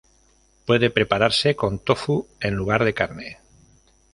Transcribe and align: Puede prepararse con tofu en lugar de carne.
Puede 0.65 0.89
prepararse 0.89 1.55
con 1.55 1.77
tofu 1.77 2.27
en 2.39 2.55
lugar 2.55 2.83
de 2.85 2.95
carne. 2.95 3.37